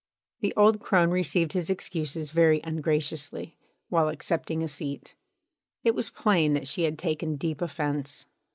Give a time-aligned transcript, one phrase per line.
[0.39, 3.55] The old crone received his excuses very ungraciously,
[3.89, 5.13] while accepting a seat.
[5.83, 8.25] It was plain that she had taken deep offence.